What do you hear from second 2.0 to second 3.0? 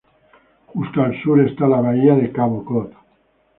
de Cabo Cod.